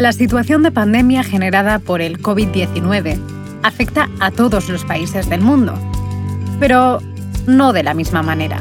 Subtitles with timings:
[0.00, 3.20] La situación de pandemia generada por el COVID-19
[3.62, 5.74] afecta a todos los países del mundo,
[6.58, 7.00] pero
[7.46, 8.58] no de la misma manera.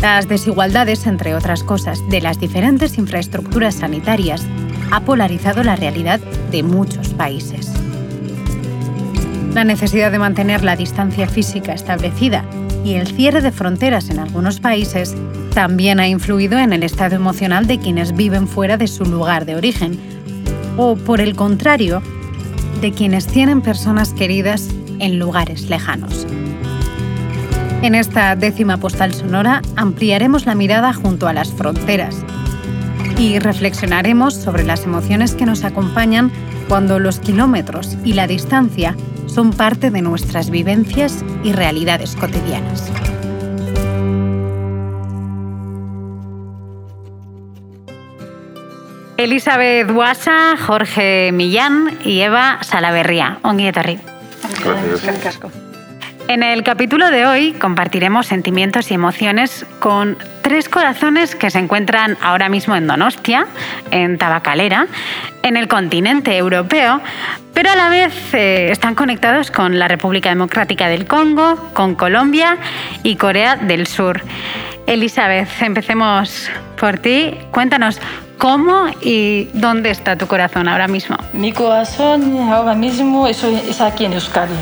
[0.00, 4.46] Las desigualdades, entre otras cosas, de las diferentes infraestructuras sanitarias
[4.92, 6.20] ha polarizado la realidad
[6.52, 7.72] de muchos países.
[9.52, 12.44] La necesidad de mantener la distancia física establecida
[12.84, 15.16] y el cierre de fronteras en algunos países
[15.54, 19.54] también ha influido en el estado emocional de quienes viven fuera de su lugar de
[19.54, 19.98] origen,
[20.76, 22.02] o por el contrario,
[22.80, 24.68] de quienes tienen personas queridas
[24.98, 26.26] en lugares lejanos.
[27.82, 32.16] En esta décima postal sonora ampliaremos la mirada junto a las fronteras
[33.18, 36.30] y reflexionaremos sobre las emociones que nos acompañan
[36.68, 42.90] cuando los kilómetros y la distancia son parte de nuestras vivencias y realidades cotidianas.
[49.22, 53.38] Elizabeth Guasa, Jorge Millán y Eva Salaverría.
[53.42, 55.38] Ongi Gracias.
[56.26, 62.16] En el capítulo de hoy compartiremos sentimientos y emociones con tres corazones que se encuentran
[62.20, 63.46] ahora mismo en Donostia,
[63.92, 64.86] en Tabacalera,
[65.42, 67.00] en el continente europeo,
[67.54, 72.58] pero a la vez eh, están conectados con la República Democrática del Congo, con Colombia
[73.04, 74.22] y Corea del Sur.
[74.86, 77.36] Elizabeth, empecemos por ti.
[77.52, 78.00] Cuéntanos
[78.42, 81.16] cómo y dónde está tu corazón ahora mismo.
[81.32, 83.40] Mi corazón ahora mismo es,
[83.80, 84.52] aquí en Euskadi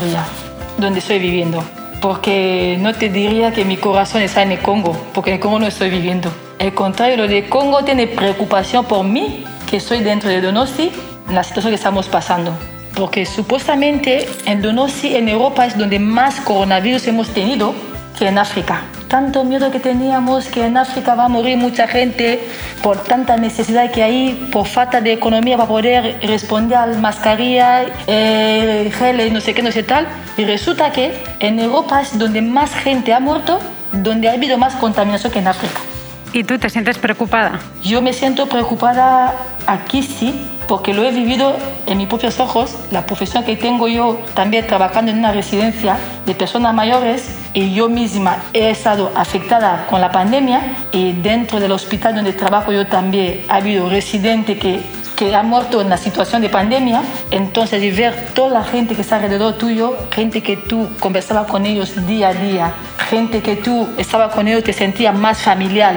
[0.77, 1.63] donde estoy viviendo.
[1.99, 5.59] Porque no te diría que mi corazón está en el Congo, porque en el Congo
[5.59, 6.31] no estoy viviendo.
[6.59, 10.91] Al contrario, lo de Congo tiene preocupación por mí, que soy dentro de Donosti,
[11.31, 12.53] la situación que estamos pasando.
[12.95, 17.73] Porque supuestamente en Donosti, en Europa, es donde más coronavirus hemos tenido
[18.17, 18.81] que en África
[19.11, 22.39] tanto miedo que teníamos que en África va a morir mucha gente
[22.81, 28.89] por tanta necesidad que hay, por falta de economía para poder responder a mascarilla, eh,
[28.97, 30.07] gel, no sé qué, no sé tal.
[30.37, 33.59] Y resulta que en Europa es donde más gente ha muerto,
[33.91, 35.90] donde ha habido más contaminación que en África.
[36.33, 37.59] ¿Y tú te sientes preocupada?
[37.83, 39.35] Yo me siento preocupada
[39.67, 44.17] aquí sí, porque lo he vivido en mis propios ojos, la profesión que tengo yo
[44.33, 49.99] también trabajando en una residencia de personas mayores y yo misma he estado afectada con
[49.99, 54.81] la pandemia y dentro del hospital donde trabajo yo también ha habido residente que
[55.21, 59.03] que ha muerto en la situación de pandemia, entonces y ver toda la gente que
[59.03, 62.73] está alrededor tuyo, gente que tú conversaba con ellos día a día,
[63.07, 65.93] gente que tú estaba con ellos te sentía más familiar,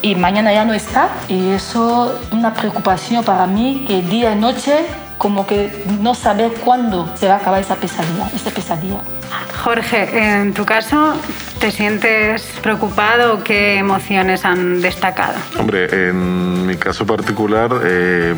[0.00, 1.08] y mañana ya no está.
[1.28, 4.86] Y eso es una preocupación para mí que día y noche
[5.18, 9.00] como que no saber cuándo se va a acabar esa pesadilla, esa pesadilla.
[9.62, 11.14] Jorge, en tu caso,
[11.58, 13.42] ¿te sientes preocupado?
[13.44, 15.34] ¿Qué emociones han destacado?
[15.58, 18.34] Hombre, en mi caso particular, eh,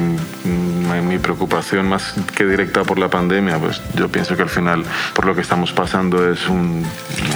[0.90, 4.84] mi preocupación más que directa por la pandemia, pues yo pienso que al final
[5.14, 6.84] por lo que estamos pasando es, un,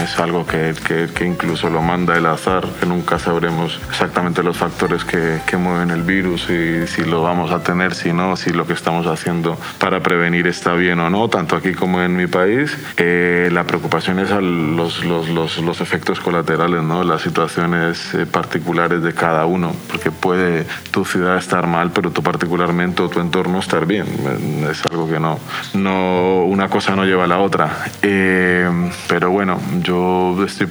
[0.03, 0.75] es algo que,
[1.15, 5.91] que, incluso lo manda el azar, que nunca sabremos exactamente los factores que, que, mueven
[5.91, 9.57] el virus y si lo vamos a tener, si no, si lo que estamos haciendo
[9.79, 12.77] para prevenir está bien o no, tanto aquí como en mi país.
[12.97, 17.05] Eh, la preocupación es a los, los, los, los, efectos colaterales, ¿no?
[17.05, 22.23] las situaciones eh, particulares de cada uno, porque puede tu ciudad estar mal, pero tú
[22.23, 24.07] particularmente o tu entorno no estar bien.
[24.71, 25.39] Es algo que no,
[25.75, 27.87] no una cosa no lleva a la otra.
[28.03, 28.69] Eh,
[29.09, 30.69] pero bueno, yo estoy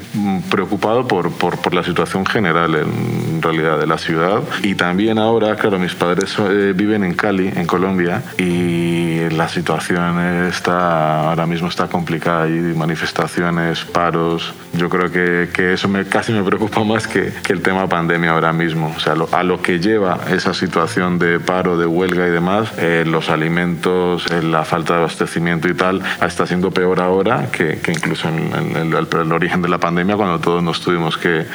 [0.49, 4.41] preocupado por, por, por, la situación general en realidad de la ciudad.
[4.61, 8.92] Y también ahora, claro, mis padres eh, viven en Cali, en Colombia, y
[9.31, 12.43] la situación está ahora mismo está complicada.
[12.43, 14.53] Hay manifestaciones, paros.
[14.73, 18.31] Yo creo que, que eso me, casi me preocupa más que, que el tema pandemia
[18.31, 18.93] ahora mismo.
[18.95, 23.03] O sea, a lo que lleva esa situación de paro, de huelga y demás eh,
[23.05, 27.91] los alimentos, eh, la falta de abastecimiento y tal, está siendo peor ahora que, que
[27.91, 31.45] incluso en, el, origen de la pandemia cuando todos nos tuvimos que,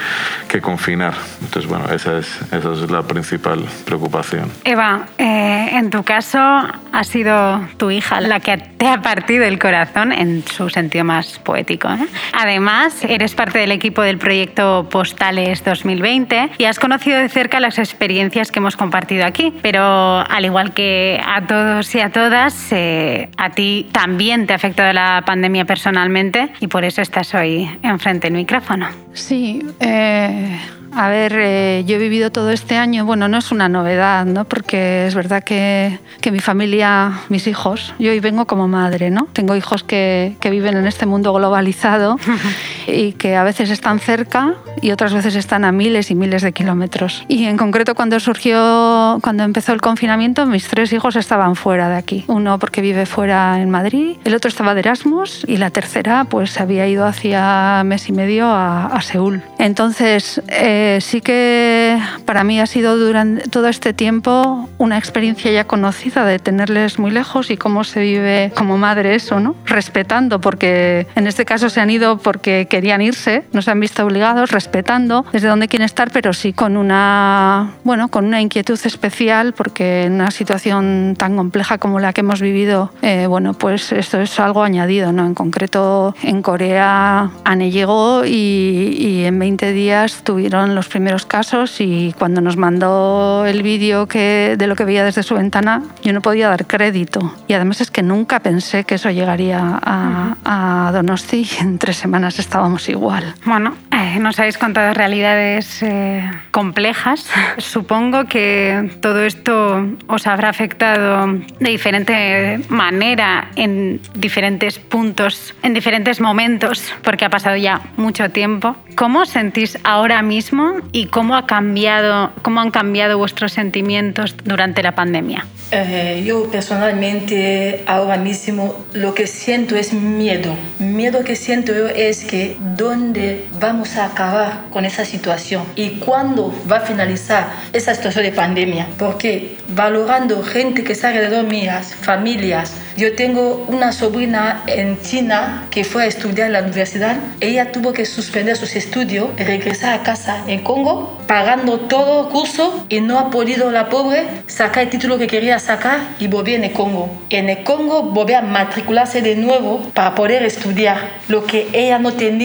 [0.61, 1.13] confinar.
[1.41, 4.51] Entonces, bueno, esa es, esa es la principal preocupación.
[4.63, 9.59] Eva, eh, en tu caso ha sido tu hija la que te ha partido el
[9.59, 11.89] corazón en su sentido más poético.
[12.33, 17.79] Además, eres parte del equipo del proyecto Postales 2020 y has conocido de cerca las
[17.79, 23.29] experiencias que hemos compartido aquí, pero al igual que a todos y a todas, eh,
[23.37, 28.27] a ti también te ha afectado la pandemia personalmente y por eso estás hoy enfrente
[28.27, 29.08] del micrófono.
[29.19, 30.59] Sí, eh,
[30.93, 34.45] a ver, eh, yo he vivido todo este año, bueno, no es una novedad, ¿no?
[34.45, 39.27] Porque es verdad que, que, mi familia, mis hijos, yo hoy vengo como madre, ¿no?
[39.33, 42.17] Tengo hijos que, que viven en este mundo globalizado
[42.87, 46.51] y que a veces están cerca y otras veces están a miles y miles de
[46.51, 47.25] kilómetros.
[47.27, 51.95] Y en concreto cuando surgió, cuando empezó el confinamiento, mis tres hijos estaban fuera de
[51.95, 52.25] aquí.
[52.27, 56.59] Uno porque vive fuera en Madrid, el otro estaba de Erasmus y la tercera pues
[56.59, 59.41] había ido hacía mes y medio a, a Seúl.
[59.57, 65.65] Entonces, eh, sí que para mí ha sido durante todo este tiempo una experiencia ya
[65.65, 69.55] conocida de tenerles muy lejos y cómo se vive como madre eso, ¿no?
[69.65, 74.05] Respetando, porque en este caso se han ido porque querían irse, no se han visto
[74.05, 79.51] obligados, respetando desde dónde quieren estar, pero sí con una, bueno, con una inquietud especial,
[79.51, 84.21] porque en una situación tan compleja como la que hemos vivido, eh, bueno, pues esto
[84.21, 85.25] es algo añadido, ¿no?
[85.25, 91.81] En concreto, en Corea, Anne llegó y, y en 20 días tuvieron los primeros casos
[91.81, 96.13] y cuando nos mandó el vídeo que, de lo que veía desde su ventana, yo
[96.13, 97.33] no podía dar crédito.
[97.49, 101.97] Y además es que nunca pensé que eso llegaría a, a Donosti y en tres
[101.97, 103.35] semanas estábamos igual.
[103.45, 107.25] Bueno, eh, nos habéis contado realidades eh, complejas.
[107.57, 111.27] Supongo que todo esto os habrá afectado
[111.59, 118.75] de diferente manera en diferentes puntos, en diferentes momentos, porque ha pasado ya mucho tiempo.
[118.95, 124.83] ¿Cómo os sentís ahora mismo y cómo, ha cambiado, cómo han cambiado vuestros sentimientos durante
[124.83, 125.45] la pandemia?
[125.71, 130.55] Eh, yo personalmente ahora mismo lo que siento es miedo.
[130.79, 136.53] Miedo que siento yo es que dónde vamos a acabar con esa situación y cuándo
[136.69, 138.87] va a finalizar esa situación de pandemia.
[138.97, 145.83] Porque valorando gente que está alrededor mías, familias, yo tengo una sobrina en China que
[145.85, 147.17] fue a estudiar en la universidad.
[147.39, 152.85] Ella tuvo que suspender sus estudios, regresar a casa en Congo, pagando todo el curso
[152.89, 156.73] y no ha podido la pobre sacar el título que quería sacar y volver en
[156.73, 157.09] Congo.
[157.29, 160.97] En el Congo volver a matricularse de nuevo para poder estudiar
[161.27, 162.38] lo que ella no tenía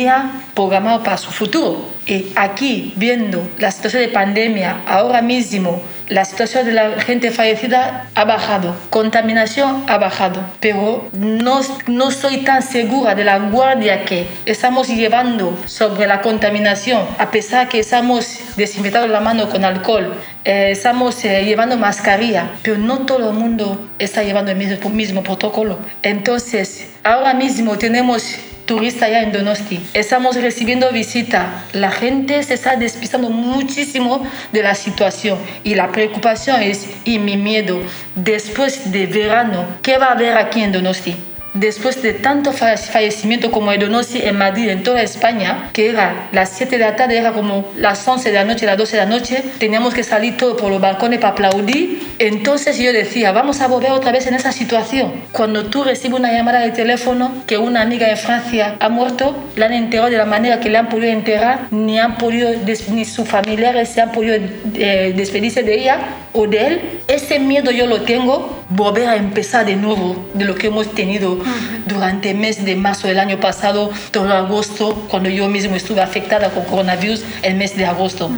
[0.55, 1.95] programado para su futuro.
[2.07, 8.11] Y aquí, viendo la situación de pandemia ahora mismo, la situación de la gente fallecida
[8.15, 14.27] ha bajado, contaminación ha bajado, pero no, no soy tan segura de la guardia que
[14.45, 20.15] estamos llevando sobre la contaminación, a pesar que estamos desinfectando la mano con alcohol,
[20.45, 25.23] eh, estamos eh, llevando mascarilla, pero no todo el mundo está llevando el mismo, mismo
[25.23, 25.79] protocolo.
[26.03, 29.81] Entonces, ahora mismo tenemos turista ya en Donosti.
[29.95, 31.65] Estamos recibiendo visita.
[31.73, 37.37] La gente se está despistando muchísimo de la situación y la preocupación es, y mi
[37.37, 37.81] miedo,
[38.15, 41.17] después de verano, ¿qué va a haber aquí en Donosti?
[41.55, 46.51] Después de tanto fallecimiento como el Donosti en Madrid, en toda España, que era las
[46.51, 49.09] 7 de la tarde, era como las 11 de la noche, las 12 de la
[49.09, 52.03] noche, teníamos que salir todo por los balcones para aplaudir.
[52.19, 55.13] Entonces yo decía, vamos a volver otra vez en esa situación.
[55.33, 59.67] Cuando tú recibes una llamada de teléfono que una amiga de Francia ha muerto, la
[59.67, 62.51] han enterrado de la manera que le han podido enterrar, ni han podido,
[62.91, 64.37] ni sus familiares se han podido
[64.75, 65.99] eh, despedirse de ella
[66.33, 70.57] o de él, ese miedo yo lo tengo, volver a empezar de nuevo de lo
[70.57, 71.44] que hemos tenido
[71.87, 76.51] durante el mes de marzo del año pasado, todo agosto, cuando yo mismo estuve afectada
[76.51, 78.31] con coronavirus, el mes de agosto.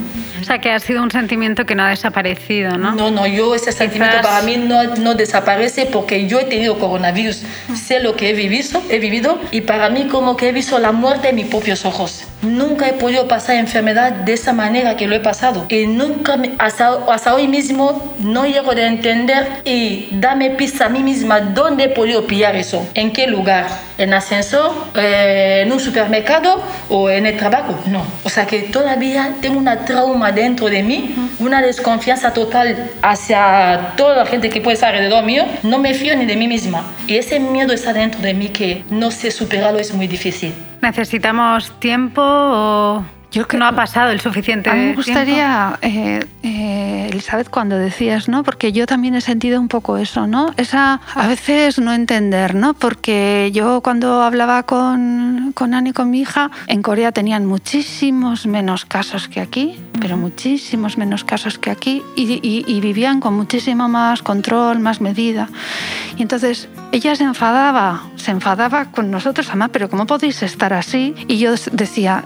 [0.47, 2.95] O sea, que ha sido un sentimiento que no ha desaparecido, ¿no?
[2.95, 7.43] No, no, yo ese sentimiento para mí no, no desaparece porque yo he tenido coronavirus,
[7.75, 10.93] sé lo que he vivido, he vivido y para mí como que he visto la
[10.93, 12.27] muerte en mis propios ojos.
[12.43, 15.67] Nunca he podido pasar enfermedad de esa manera que lo he pasado.
[15.69, 21.03] Y nunca, hasta, hasta hoy mismo, no llego de entender y dame pista a mí
[21.03, 23.67] misma dónde he podido pillar eso, en qué lugar,
[23.99, 27.77] en ascensor, eh, en un supermercado o en el trabajo.
[27.87, 33.95] No, o sea que todavía tengo una trauma dentro de mí, una desconfianza total hacia
[33.97, 36.85] toda la gente que puede estar alrededor mío, no me fío ni de mí misma.
[37.09, 40.55] Y ese miedo está dentro de mí que no sé superarlo, es muy difícil.
[40.81, 43.05] ¿Necesitamos tiempo o
[43.37, 47.77] yo que no ha pasado el suficiente a mí me gustaría eh, eh, Elizabeth cuando
[47.77, 51.93] decías no porque yo también he sentido un poco eso no esa a veces no
[51.93, 57.45] entender no porque yo cuando hablaba con con Ani con mi hija en Corea tenían
[57.45, 63.21] muchísimos menos casos que aquí pero muchísimos menos casos que aquí y, y, y vivían
[63.21, 65.49] con muchísimo más control más medida.
[66.17, 71.15] Y entonces ella se enfadaba se enfadaba con nosotros mamá pero cómo podéis estar así
[71.29, 72.25] y yo decía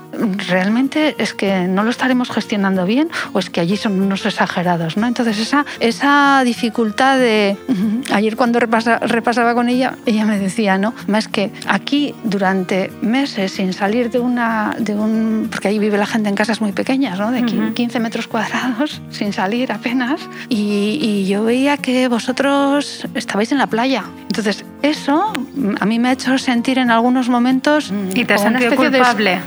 [0.48, 4.96] realmente es que no lo estaremos gestionando bien o es que allí son unos exagerados,
[4.96, 5.06] ¿no?
[5.06, 7.56] Entonces esa, esa dificultad de...
[8.12, 10.94] Ayer cuando repasaba con ella, ella me decía, ¿no?
[11.06, 14.74] Más que aquí durante meses sin salir de una...
[14.78, 17.30] De un, porque ahí vive la gente en casas muy pequeñas, ¿no?
[17.30, 20.20] De 15 metros cuadrados, sin salir apenas.
[20.48, 24.04] Y, y yo veía que vosotros estabais en la playa.
[24.22, 25.32] Entonces eso
[25.80, 27.92] a mí me ha hecho sentir en algunos momentos...
[28.14, 29.40] ¿Y te has sentido culpable?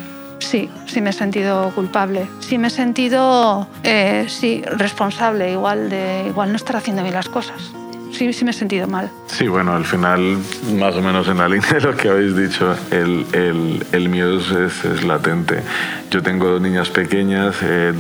[0.44, 2.28] Sí, sí me he sentido culpable.
[2.40, 7.30] Sí me he sentido, eh, sí, responsable, igual de igual no estar haciendo bien las
[7.30, 7.74] cosas
[8.32, 9.10] sí, sí me he sentido mal.
[9.28, 10.38] Sí, bueno, al final,
[10.78, 14.38] más o menos en la línea de lo que habéis dicho, el, el, el miedo
[14.38, 15.62] es, es, latente.
[16.12, 17.92] Yo tengo dos niñas pequeñas, eh,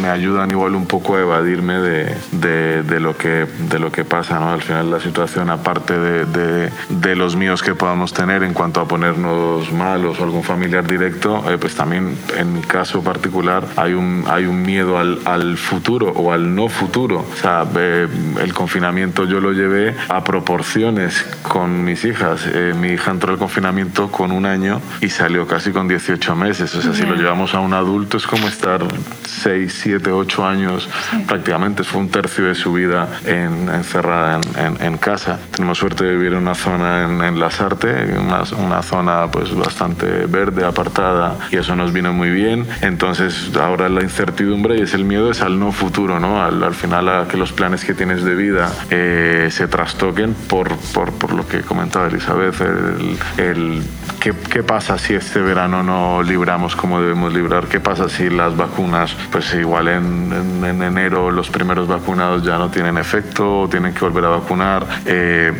[0.00, 4.04] me ayudan igual un poco a evadirme de, de, de, lo, que, de lo que
[4.04, 4.52] pasa, ¿no?
[4.52, 8.88] Al final la situación, aparte de, de, los míos que podamos tener en cuanto a
[8.88, 14.24] ponernos malos o algún familiar directo, eh, pues también en mi caso particular hay un,
[14.28, 17.24] hay un miedo al, al futuro o al no futuro.
[17.32, 18.08] O sea, eh,
[18.40, 22.46] el confinamiento yo lo llevé a proporciones con mis hijas.
[22.52, 26.74] Eh, mi hija entró al confinamiento con un año y salió casi con 18 meses.
[26.74, 28.82] O sea, si lo llevamos a un adulto es como estar
[29.24, 30.86] 6, 7, 8 años
[31.26, 31.82] prácticamente.
[31.82, 35.40] Fue un tercio de su vida en, encerrada en, en, casa.
[35.50, 39.54] Tenemos suerte de vivir en una zona en, en Las Artes, una, una zona pues
[39.54, 42.66] bastante verde, apartada, y eso nos vino muy bien.
[42.82, 46.42] Entonces ahora la incertidumbre y es el miedo es al no futuro, ¿no?
[46.42, 49.11] Al, al final a que los planes que tienes de vida eh,
[49.50, 53.82] se trastoquen por, por, por, lo que comentaba Elizabeth, el, el
[54.20, 58.56] ¿qué, ¿qué, pasa si este verano no libramos como debemos librar, qué pasa si las
[58.56, 63.68] vacunas, pues igual en, en, en enero los primeros vacunados ya no tienen efecto o
[63.68, 64.86] tienen que volver a vacunar.
[65.06, 65.52] Eh,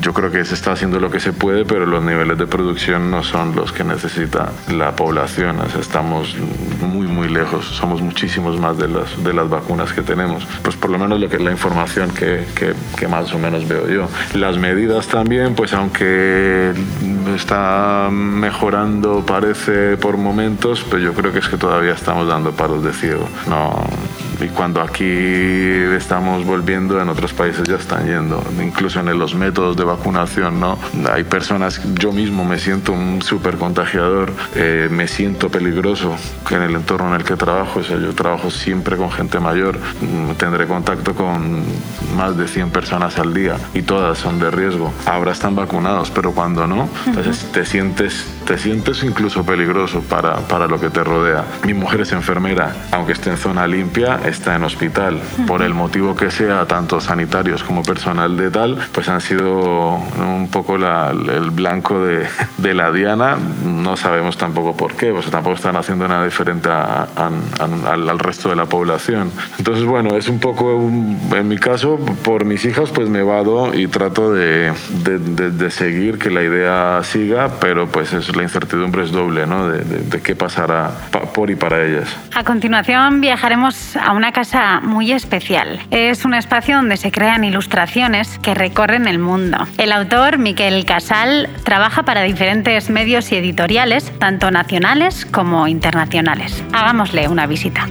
[0.00, 3.10] yo creo que se está haciendo lo que se puede, pero los niveles de producción
[3.10, 5.58] no son los que necesita la población.
[5.60, 6.36] O sea, estamos
[6.80, 10.46] muy, muy lejos, somos muchísimos más de las, de las vacunas que tenemos.
[10.62, 13.66] Pues por lo menos lo que es la información que, que, que más o menos
[13.66, 14.08] veo yo.
[14.34, 16.72] Las medidas también, pues aunque
[17.34, 22.82] está mejorando parece por momentos, pero yo creo que es que todavía estamos dando palos
[22.82, 23.28] de ciego.
[23.48, 23.84] No,
[24.40, 28.42] y cuando aquí estamos volviendo, en otros países ya están yendo.
[28.62, 30.78] Incluso en los métodos de vacunación, ¿no?
[31.12, 36.14] Hay personas, yo mismo me siento un súper contagiador, eh, me siento peligroso
[36.50, 37.80] en el entorno en el que trabajo.
[37.80, 39.78] O sea, yo trabajo siempre con gente mayor,
[40.38, 41.64] tendré contacto con
[42.16, 44.92] más de 100 personas al día y todas son de riesgo.
[45.06, 50.66] Ahora están vacunados, pero cuando no, entonces te sientes, te sientes incluso peligroso para, para
[50.66, 51.44] lo que te rodea.
[51.64, 55.20] Mi mujer es enfermera, aunque esté en zona limpia, está en hospital.
[55.46, 60.48] Por el motivo que sea, tanto sanitarios como personal de tal, pues han sido un
[60.50, 62.26] poco la, el blanco de,
[62.58, 63.36] de, la diana.
[63.64, 67.30] No sabemos tampoco por qué, pues tampoco están haciendo nada diferente a, a,
[67.90, 69.30] al, al, resto de la población.
[69.58, 73.86] Entonces, bueno, es un poco, en mi caso, por mis hijas, pues me vado y
[73.88, 74.72] trato de,
[75.04, 79.68] de, de, seguir que la idea siga, pero pues es, la incertidumbre es doble, ¿no?
[79.68, 80.90] De, qué pasará
[81.32, 82.14] por y para ellas.
[82.34, 85.78] A continuación viajaremos a una casa muy especial.
[85.92, 89.58] Es un espacio donde se crean ilustraciones que recorren el mundo.
[89.78, 96.64] El autor, Miquel Casal, trabaja para diferentes medios y editoriales, tanto nacionales como internacionales.
[96.72, 97.86] Hagámosle una visita.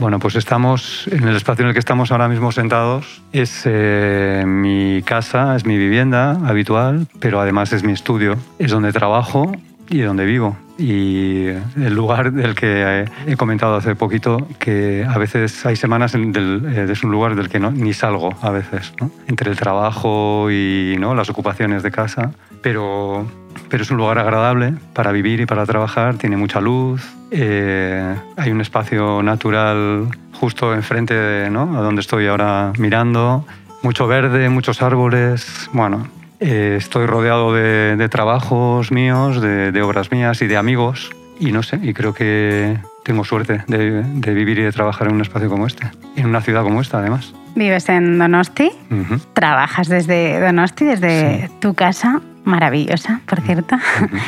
[0.00, 3.22] Bueno, pues estamos en el espacio en el que estamos ahora mismo sentados.
[3.32, 8.36] Es eh, mi casa, es mi vivienda habitual, pero además es mi estudio.
[8.58, 9.52] Es donde trabajo
[9.88, 10.56] y donde vivo.
[10.78, 16.30] Y el lugar del que he comentado hace poquito, que a veces hay semanas en
[16.30, 19.10] del, eh, es un lugar del que no, ni salgo a veces, ¿no?
[19.26, 21.16] entre el trabajo y ¿no?
[21.16, 22.30] las ocupaciones de casa,
[22.62, 23.26] pero,
[23.68, 28.50] pero es un lugar agradable para vivir y para trabajar, tiene mucha luz, eh, hay
[28.52, 31.76] un espacio natural justo enfrente de ¿no?
[31.76, 33.44] a donde estoy ahora mirando,
[33.82, 36.06] mucho verde, muchos árboles, bueno,
[36.40, 41.10] eh, estoy rodeado de, de trabajos míos, de, de, obras mías y de amigos.
[41.40, 45.14] Y no sé, y creo que tengo suerte de, de, vivir y de trabajar en
[45.14, 47.32] un espacio como este, en una ciudad como esta además.
[47.54, 49.20] Vives en Donosti, uh -huh.
[49.32, 51.54] trabajas desde Donosti, desde sí.
[51.60, 53.76] tu casa, maravillosa, por cierto.
[53.76, 54.18] Uh -huh.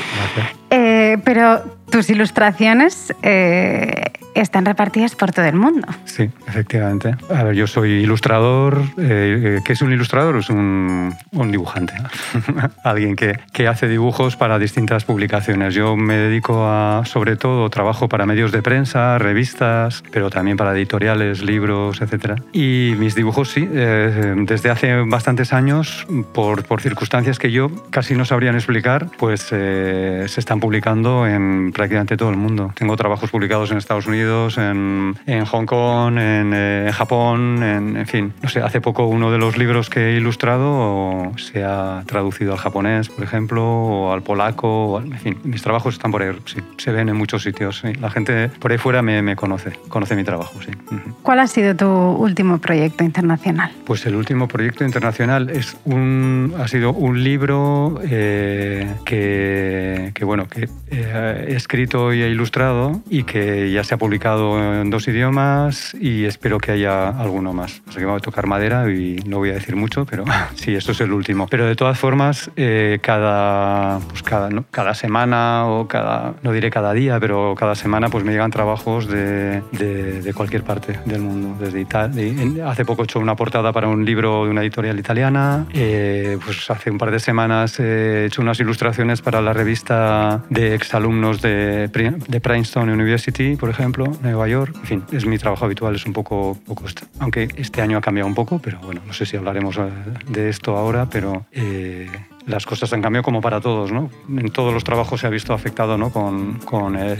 [0.71, 5.87] eh, pero tus ilustraciones eh, están repartidas por todo el mundo.
[6.05, 7.17] Sí, efectivamente.
[7.35, 8.83] A ver, yo soy ilustrador.
[8.99, 10.37] Eh, ¿Qué es un ilustrador?
[10.37, 11.95] Es un, un dibujante.
[12.85, 15.75] Alguien que, que, hace dibujos para distintas publicaciones.
[15.75, 20.73] Yo me dedico a, sobre todo, trabajo para medios de prensa, revistas, pero también para
[20.73, 22.41] editoriales, libros, etc.
[22.53, 28.15] Y mis dibujos, sí, eh, desde hace bastantes años, por, por, circunstancias que yo casi
[28.15, 32.73] no sabrían explicar, pues eh, se están publicando en prácticamente todo el mundo.
[32.75, 38.35] Tengo trabajos publicados en Estados Unidos en, en Hong Kong, en, eh, Japón, en, fin.
[38.43, 42.59] No sé, hace poco uno de los libros que he ilustrado se ha traducido al
[42.59, 46.93] japonés, por ejemplo, o al polaco, en fin, mis trabajos están por ahí, sí, se
[46.93, 47.83] ven en muchos sitios.
[47.99, 50.73] La gente por ahí fuera me, me conoce, conoce mi trabajo, sí.
[51.23, 53.73] ¿Cuál ha sido tu último proyecto internacional?
[53.87, 60.47] Pues el último proyecto internacional es un, ha sido un libro eh, que, que, bueno,
[60.47, 65.95] que eh, he escrito y ilustrado y que ya se ha publicado en dos idiomas
[65.95, 67.81] y espero que haya alguno más.
[67.87, 70.25] Así que voy a tocar madera y no voy a decir mucho, pero
[70.57, 71.47] sí, esto es el último.
[71.49, 76.93] Pero de todas formas, eh, cada, pues cada, cada semana o cada, no diré cada
[76.93, 81.57] día, pero cada semana pues me llegan trabajos de, de, cualquier parte del mundo.
[81.65, 82.69] Desde Italia.
[82.69, 85.67] Hace poco he hecho una portada para un libro de una editorial italiana.
[85.73, 90.75] Eh, pues hace un par de semanas he hecho unas ilustraciones para la revista de
[90.75, 94.75] exalumnos de, de Princeton University, por ejemplo Nueva York.
[94.77, 96.85] En fin, es mi trabajo habitual, es un poco, poco
[97.19, 99.83] aunque este año ha cambiado un poco, pero bueno, no sé si hablaremos eh,
[100.29, 102.09] de esto ahora, pero eh,
[102.51, 104.11] las cosas han cambiado como para todos, ¿no?
[104.29, 106.11] En todos los trabajos se ha visto afectado ¿no?
[106.11, 107.17] con, con eh,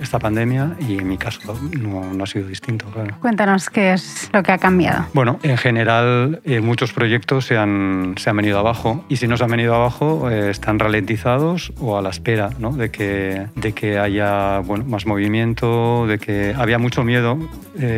[0.00, 3.16] esta pandemia y en mi caso no, no, ha sido distinto, claro.
[3.20, 5.06] Cuéntanos qué es lo que ha cambiado.
[5.14, 9.36] Bueno, en general eh, muchos proyectos se han, se han venido abajo y si no
[9.36, 12.72] se han venido abajo eh, están ralentizados o a la espera ¿no?
[12.72, 17.38] de, que, de que haya bueno, más movimiento, de que había mucho miedo.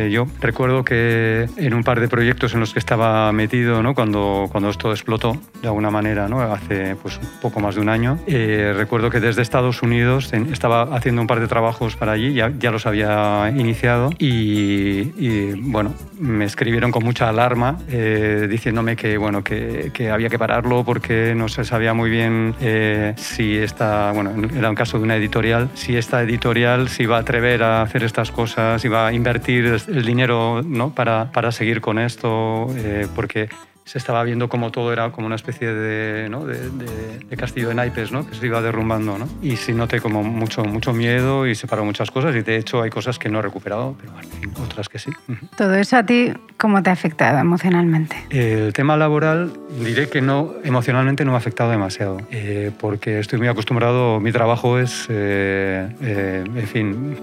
[0.09, 3.93] yo recuerdo que en un par de proyectos en los que estaba metido ¿no?
[3.93, 6.41] cuando, cuando esto explotó de alguna manera, ¿no?
[6.41, 8.19] hace pues, poco más de un año.
[8.27, 12.51] Eh, recuerdo que desde Estados Unidos estaba haciendo un par de trabajos para allí, ya,
[12.57, 19.43] ya los había iniciado y, bueno, me escribieron con mucha alarma eh, diciéndome que, bueno,
[19.43, 24.33] que, que, había que pararlo porque no se sabía muy bien eh, si esta, bueno,
[24.55, 28.03] era un caso de una editorial, si esta editorial se iba a atrever a hacer
[28.03, 30.93] estas cosas, iba a invertir el dinero ¿no?
[30.93, 32.67] para, para seguir con esto,
[33.15, 33.49] porque
[33.85, 36.45] se estaba viendo como todo era como una especie de, ¿no?
[36.45, 38.27] de, de, castillo de naipes ¿no?
[38.27, 39.17] que se iba derrumbando.
[39.17, 39.27] ¿no?
[39.41, 42.81] Y sí noté como mucho, mucho miedo y se paró muchas cosas y de hecho
[42.81, 44.29] hay cosas que no he recuperado, pero bueno,
[44.63, 45.11] otras que sí.
[45.57, 48.15] ¿Todo eso a ti cómo te ha afectado emocionalmente?
[48.29, 49.51] El tema laboral
[49.83, 54.31] diré que no, emocionalmente no me ha afectado demasiado, eh, porque estoy muy acostumbrado, mi
[54.31, 57.17] trabajo es, eh, eh, en fin,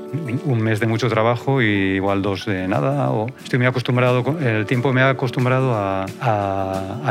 [0.44, 4.66] un mes de mucho trabajo y igual dos de nada, o estoy muy acostumbrado, el
[4.66, 6.49] tiempo me ha acostumbrado a a,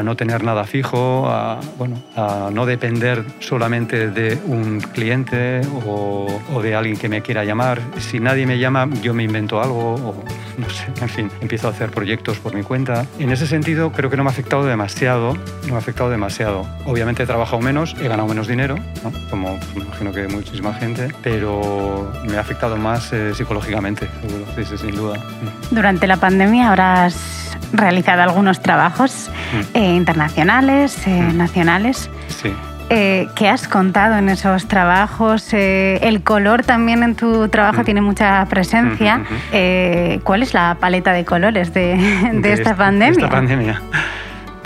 [0.04, 6.62] no tener nada fijo, a, bueno, a no depender solamente de un cliente o, o,
[6.62, 7.82] de alguien que me quiera llamar.
[7.98, 10.24] Si nadie me llama, yo me invento algo o
[10.60, 13.06] no sé, en fin, empiezo a hacer proyectos por mi cuenta.
[13.18, 16.66] En ese sentido, creo que no me ha afectado demasiado, no me ha afectado demasiado.
[16.86, 19.12] Obviamente he trabajado menos, he ganado menos dinero, ¿no?
[19.30, 24.46] como pues, me imagino que muchísima gente, pero me ha afectado más eh, psicológicamente, seguro,
[24.56, 25.20] sí, sí, sin duda.
[25.72, 29.78] Durante la pandemia habrás realizado algunos trabajos mm.
[29.78, 31.38] eh, internacionales, eh, mm.
[31.38, 32.10] nacionales.
[32.28, 32.54] Sí.
[32.92, 35.54] Eh, ¿Qué has contado en esos trabajos?
[35.54, 37.86] el color también en tu trabajo mm.
[37.86, 39.22] tiene mucha presencia.
[40.24, 41.98] ¿Cuál es la paleta de colores de,
[42.34, 43.26] de, esta, pandemia?
[43.26, 43.82] esta pandemia.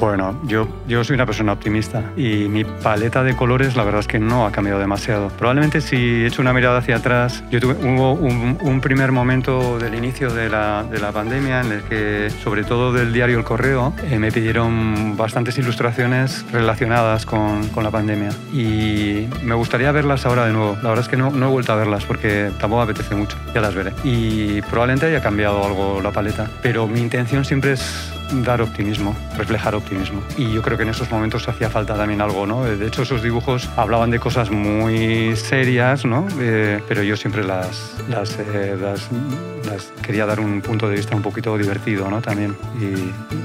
[0.03, 4.07] Bueno, yo, yo soy una persona optimista y mi paleta de colores la verdad es
[4.07, 5.29] que no ha cambiado demasiado.
[5.29, 10.33] Probablemente si echo una mirada hacia atrás, yo tuve, hubo un, primer momento del inicio
[10.33, 14.19] de la, de la, pandemia en el que, sobre todo del diario El Correo, eh,
[14.19, 20.51] me pidieron bastantes ilustraciones relacionadas con, con, la pandemia y me gustaría verlas ahora de
[20.51, 20.75] nuevo.
[20.83, 23.61] La verdad es que no, no he vuelto a verlas porque tampoco apetece mucho, ya
[23.61, 23.93] las veré.
[24.03, 29.75] Y probablemente haya cambiado algo la paleta, pero mi intención siempre es dar optimismo, reflejar
[29.75, 30.21] optimismo.
[30.37, 32.63] Y yo creo que en esos momentos hacía falta también algo, ¿no?
[32.63, 36.25] De hecho, esos dibujos hablaban de cosas muy serias, ¿no?
[36.39, 41.21] Eh, pero yo siempre las, las, eh, las, quería dar un punto de vista un
[41.21, 42.21] poquito divertido, ¿no?
[42.21, 42.55] También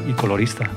[0.08, 0.70] y colorista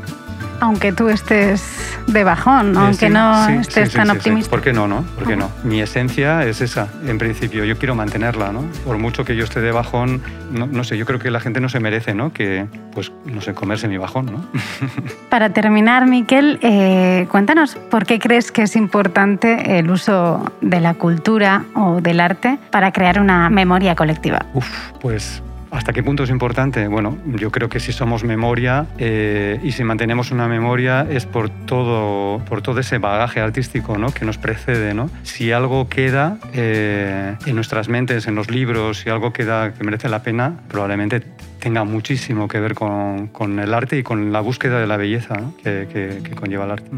[0.61, 4.49] aunque tú estés de bajón, aunque no estés tan optimista.
[4.49, 5.01] ¿Por qué no, no?
[5.15, 5.49] ¿Por qué no?
[5.63, 7.65] Mi esencia es esa, en principio.
[7.65, 8.63] Yo quiero mantenerla, ¿no?
[8.85, 10.21] Por mucho que yo esté de bajón,
[10.51, 12.31] no, sé, yo creo que la gente no se merece, ¿no?
[12.31, 14.45] Que, pues, no sé, comerse mi, bajón, ¿no?
[15.29, 20.93] Para terminar, Miquel, eh, cuéntanos por qué crees que es importante el uso de la
[20.93, 24.45] cultura o del arte para crear una memoria colectiva.
[24.53, 24.67] Uf,
[25.01, 25.41] pues
[25.71, 26.87] ¿Hasta qué punto es importante?
[26.87, 31.49] Bueno, yo creo que si somos memoria eh, y si mantenemos una memoria es por
[31.49, 34.13] todo, por todo ese bagaje artístico ¿no?
[34.13, 34.93] que nos precede.
[34.93, 35.09] ¿no?
[35.23, 40.09] Si algo queda eh, en nuestras mentes, en los libros, si algo queda que merece
[40.09, 41.21] la pena, probablemente
[41.59, 45.35] tenga muchísimo que ver con, con el arte y con la búsqueda de la belleza
[45.35, 45.55] ¿no?
[45.57, 46.89] que, que, que, conlleva el arte.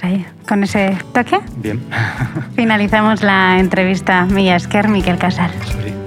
[0.00, 1.38] Ahí, con ese toque.
[1.56, 1.80] Bien.
[2.56, 4.24] Finalizamos la entrevista.
[4.24, 5.50] Milla Esquer, Miquel Casal.
[5.64, 6.01] Sorry.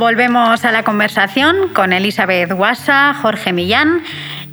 [0.00, 4.02] Volvemos a la conversación con Elizabeth Guasa, Jorge Millán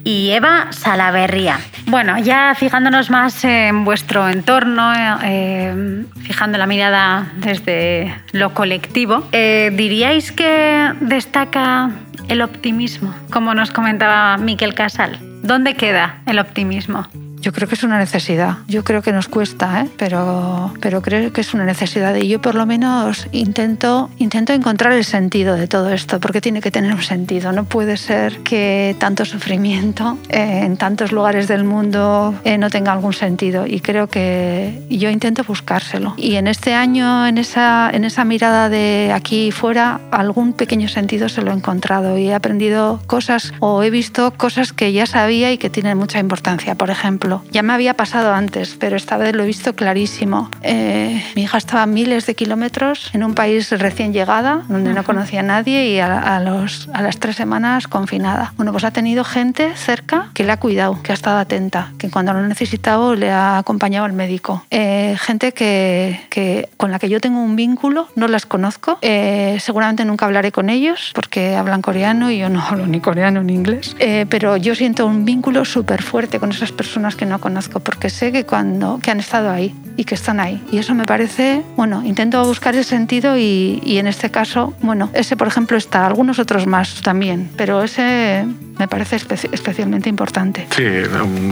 [0.04, 1.62] y Eva Salaverría.
[1.86, 4.92] Bueno, ya fijándonos más en vuestro entorno,
[5.24, 11.92] eh, fijando la mirada desde lo colectivo, eh, ¿diríais que destaca
[12.28, 15.18] el optimismo, como nos comentaba Miquel Casal?
[15.44, 17.08] ¿Dónde queda el optimismo?
[17.48, 18.58] Yo creo que es una necesidad.
[18.68, 19.90] Yo creo que nos cuesta, ¿eh?
[19.98, 22.14] pero, pero creo que es una necesidad.
[22.18, 26.60] Y yo por lo menos intento, intento encontrar el sentido de todo esto, porque tiene
[26.60, 27.54] que tener un sentido.
[27.54, 32.92] No puede ser que tanto sufrimiento eh, en tantos lugares del mundo eh, no tenga
[32.92, 33.66] algún sentido.
[33.66, 36.16] Y creo que yo intento buscárselo.
[36.18, 40.90] Y en este año, en esa, en esa mirada de aquí y fuera, algún pequeño
[40.90, 45.06] sentido se lo he encontrado y he aprendido cosas o he visto cosas que ya
[45.06, 46.76] sabía y que tienen mucha importancia.
[46.76, 50.50] Por ejemplo, ya me había pasado antes, pero esta vez lo he visto clarísimo.
[50.62, 55.04] Eh, mi hija estaba a miles de kilómetros en un país recién llegada, donde no
[55.04, 58.54] conocía a nadie y a, a, los, a las tres semanas confinada.
[58.58, 62.10] Bueno, pues ha tenido gente cerca que le ha cuidado, que ha estado atenta, que
[62.10, 64.66] cuando lo ha necesitado le ha acompañado al médico.
[64.72, 69.58] Eh, gente que, que, con la que yo tengo un vínculo, no las conozco, eh,
[69.60, 73.54] seguramente nunca hablaré con ellos porque hablan coreano y yo no hablo ni coreano ni
[73.54, 77.80] inglés, eh, pero yo siento un vínculo súper fuerte con esas personas que no conozco
[77.80, 80.64] porque sé que, cuando, que han estado ahí y que están ahí.
[80.72, 85.10] Y eso me parece, bueno, intento buscar el sentido y, y en este caso, bueno,
[85.14, 88.46] ese por ejemplo está, algunos otros más también, pero ese
[88.78, 90.68] me parece espe especialmente importante.
[90.70, 90.84] Sí,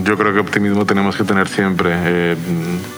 [0.04, 1.90] yo creo que optimismo tenemos que tener siempre.
[1.94, 2.36] Eh,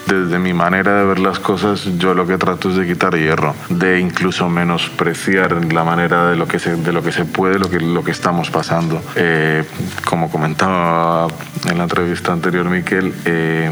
[0.07, 3.55] desde mi manera de ver las cosas, yo lo que trato es de quitar hierro,
[3.69, 7.71] de incluso menospreciar la manera de lo que se, de lo que se puede, lo
[7.71, 9.03] que, lo que estamos pasando.
[9.17, 9.65] Eh,
[10.05, 11.29] como comentaba
[11.67, 13.71] en la entrevista anterior, Miquel, eh,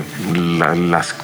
[0.58, 1.14] la, las,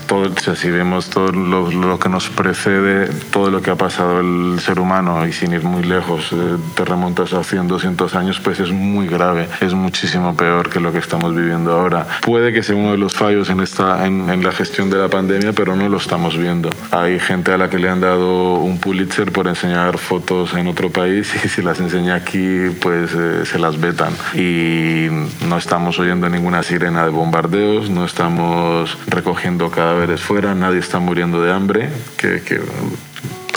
[0.57, 4.79] si vemos todo lo, lo, que nos precede, todo lo que ha pasado el ser
[4.79, 8.71] humano, y sin ir muy lejos, eh, te remontas a 100, 200 años, pues es
[8.71, 12.07] muy grave, es muchísimo peor que lo que estamos viviendo ahora.
[12.23, 15.09] Puede que sea uno de los fallos en, esta, en, en la gestión de la
[15.09, 16.71] pandemia, pero no lo estamos viendo.
[16.91, 20.91] Hay gente a la que le han dado un Pulitzer por enseñar fotos en otro
[20.91, 24.13] país y si las enseña aquí, pues eh, se las vetan.
[24.35, 25.09] Y
[25.47, 27.11] no estamos oyendo ninguna sirena de
[27.53, 32.41] no estamos recogiendo cadáveres fuera, nadie está muriendo de hambre, que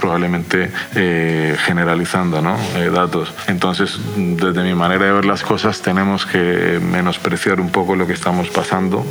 [0.05, 2.55] probablemente eh, generalizando ¿no?
[2.75, 3.33] eh, datos.
[3.47, 8.13] Entonces, desde mi manera de ver las cosas, tenemos que menospreciar un poco lo que
[8.13, 9.03] estamos pasando,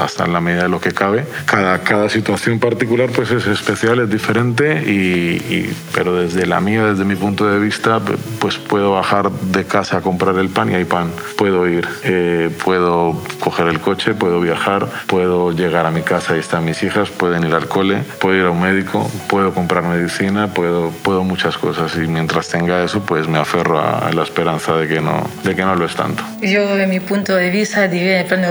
[0.00, 1.26] hasta en la medida de lo que cabe.
[1.46, 6.84] Cada, cada situación particular pues es especial, es diferente, y, y, pero desde la mía,
[6.84, 8.00] desde mi punto de vista,
[8.38, 11.10] pues puedo bajar de casa a comprar el pan y hay pan.
[11.36, 16.38] Puedo ir, eh, puedo coger el coche, puedo viajar, puedo llegar a mi casa y
[16.38, 20.35] están mis hijas, pueden ir al cole, puedo ir a un médico, puedo comprar medicina
[20.48, 24.86] puedo, puedo muchas cosas y mientras tenga eso, pues me aferro a, la esperanza de
[24.88, 26.22] que, no, de que no lo es tanto.
[26.40, 28.50] Yo, en mi punto de vista, diría en plan de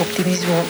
[0.00, 0.62] optimismo,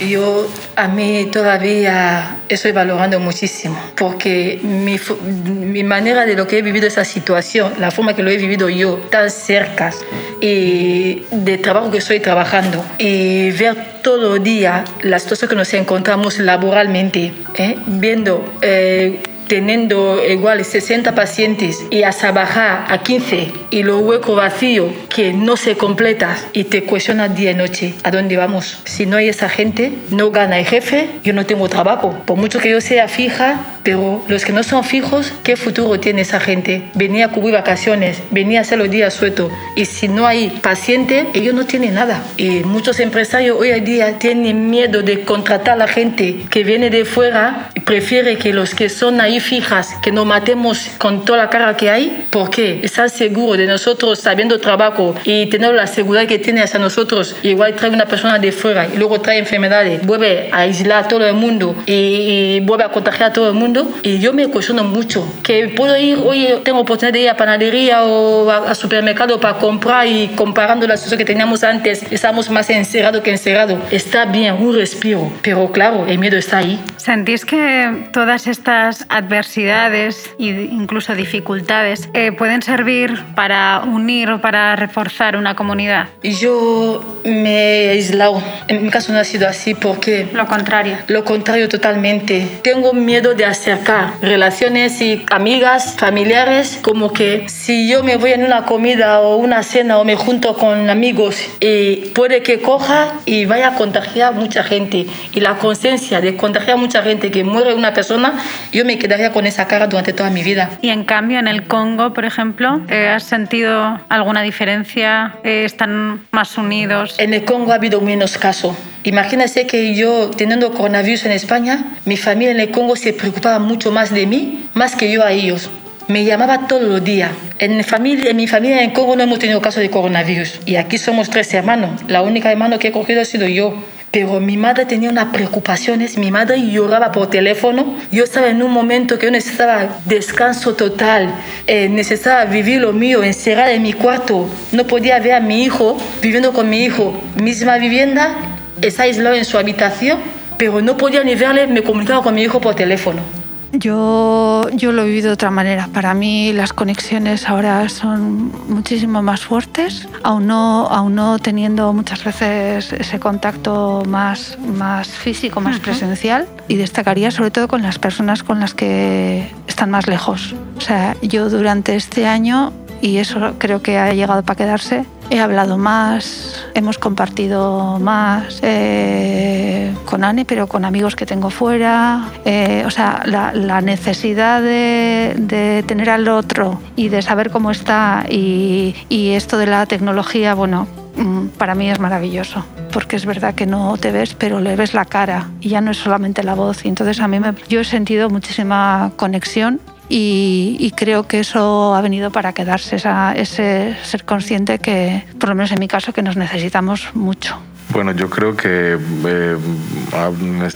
[0.00, 4.98] yo a mí todavía estoy valorando muchísimo, porque mi,
[5.46, 8.68] mi, manera de lo que he vivido esa situación, la forma que lo he vivido
[8.68, 9.92] yo tan cerca
[10.40, 15.72] y de trabajo que estoy trabajando y ver todo el día las cosas que nos
[15.74, 17.76] encontramos laboralmente, ¿eh?
[17.86, 18.52] viendo...
[18.62, 19.20] Eh,
[19.54, 25.56] teniendo igual 60 pacientes y hasta bajar a 15 y lo hueco vacío que no
[25.56, 28.80] se completa y te cuestiona día y noche a dónde vamos.
[28.84, 32.20] Si no hay esa gente, no gana el jefe, yo no tengo trabajo.
[32.26, 36.22] Por mucho que yo sea fija, pero los que no son fijos, ¿qué futuro tiene
[36.22, 36.84] esa gente?
[36.94, 41.26] Venía a cubrir vacaciones, venía a hacer los días sueltos y si no hay paciente,
[41.34, 42.24] ellos no tienen nada.
[42.38, 46.88] Y muchos empresarios hoy en día tienen miedo de contratar a la gente que viene
[46.88, 51.44] de fuera y prefiere que los que son ahí fijas, que nos matemos con toda
[51.44, 56.26] la cara que hay, porque están seguros de nosotros sabiendo trabajo y tener la seguridad
[56.26, 57.36] que tiene hacia nosotros.
[57.42, 61.26] Igual trae una persona de fuera y luego trae enfermedades, vuelve a aislar a todo
[61.26, 64.46] el mundo y, y vuelve a contagiar a todo el mundo mundo y yo me
[64.48, 65.26] cuestiono mucho.
[65.42, 70.06] Que puedo ir, oye, tengo oportunidad de ir a panadería o a, supermercado para comprar
[70.06, 73.80] y comparando las cosas que teníamos antes, estamos más encerrados que encerrados.
[73.90, 76.80] Está bien, un respiro, pero claro, el miedo está ahí.
[76.96, 84.76] ¿Sentís que todas estas adversidades e incluso dificultades eh, pueden servir para unir o para
[84.76, 86.08] reforzar una comunidad?
[86.22, 88.42] Yo me he aislado.
[88.68, 90.28] En mi caso no ha sido así porque...
[90.32, 90.98] Lo contrario.
[91.08, 92.46] Lo contrario totalmente.
[92.62, 98.44] Tengo miedo de acercar relaciones y amigas, familiares, como que si yo me voy en
[98.44, 103.46] una comida o una cena o me junto con amigos y puede que coja y
[103.46, 105.06] vaya a contagiar mucha gente.
[105.32, 108.34] Y la conciencia de contagiar mucha gente que muere una persona,
[108.70, 110.68] yo me quedaría con esa cara durante toda mi vida.
[110.82, 115.36] Y en cambio, en el Congo, por ejemplo, eh, ¿has sentido alguna diferencia?
[115.42, 117.14] Eh, ¿Están más unidos?
[117.18, 118.76] En el Congo ha habido menos casos.
[119.04, 123.90] Imagínese que yo, teniendo coronavirus en España, mi familia en el Congo se preocupaba mucho
[123.90, 125.70] más de mí, más que yo a ellos.
[126.06, 127.30] Me llamaba todos los días.
[127.58, 130.60] En mi, familia, en mi familia en Congo no hemos tenido caso de coronavirus.
[130.66, 132.02] Y aquí somos tres hermanos.
[132.08, 133.74] La única hermano que he cogido ha sido yo.
[134.14, 137.96] Pero mi madre tenía unas preocupaciones, mi madre lloraba por teléfono.
[138.12, 141.34] Yo estaba en un momento que yo necesitaba descanso total,
[141.66, 144.48] eh, necesitaba vivir lo mío, encerrada en mi cuarto.
[144.70, 148.36] No podía ver a mi hijo viviendo con mi hijo, misma vivienda,
[148.82, 150.20] está aislado en su habitación,
[150.58, 153.43] pero no podía ni verle, me comunicaba con mi hijo por teléfono.
[153.74, 155.88] Yo, yo lo he vivido de otra manera.
[155.92, 162.22] Para mí las conexiones ahora son muchísimo más fuertes, aún no, aún no teniendo muchas
[162.24, 166.46] veces ese contacto más, más físico, más presencial.
[166.68, 170.54] Y destacaría sobre todo con las personas con las que están más lejos.
[170.76, 172.72] O sea, yo durante este año
[173.04, 175.04] y eso creo que ha llegado para quedarse.
[175.28, 182.30] He hablado más, hemos compartido más eh, con Anne, pero con amigos que tengo fuera.
[182.46, 188.94] Eh, o sea, la, necesidad de, tener al otro y de saber cómo está y,
[189.10, 190.86] esto de la tecnología, bueno,
[191.16, 194.94] mm, para mí es maravilloso, porque es verdad que no te ves, pero le ves
[194.94, 196.86] la cara y ya no es solamente la voz.
[196.86, 202.00] Y entonces a mí me, yo he sentido muchísima conexión y, creo que eso ha
[202.00, 206.36] venido para quedarse, ese ser consciente que, por lo menos en mi caso, que nos
[206.36, 207.58] necesitamos mucho.
[207.94, 209.56] Bueno, yo creo que eh,